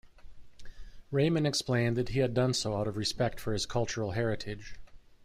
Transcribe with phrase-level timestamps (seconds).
[1.11, 4.77] Rahmon explained that he had done so out of respect for his cultural heritage.